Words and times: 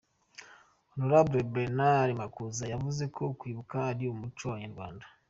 Hon 0.91 1.11
Bernard 1.53 2.09
Makuza 2.21 2.63
yavuze 2.73 3.03
ko 3.15 3.23
kwibuka 3.39 3.75
ari 3.91 4.03
umuco 4.07 4.43
w'abanyarwanda. 4.45 5.05